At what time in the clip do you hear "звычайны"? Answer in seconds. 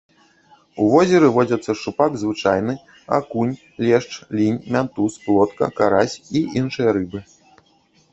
2.21-2.73